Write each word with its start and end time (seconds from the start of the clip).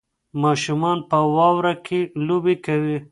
ماشومان 0.43 0.97
په 1.09 1.19
واوره 1.35 1.73
کې 1.85 1.99
لوبې 2.27 2.55
کوي. 2.65 2.97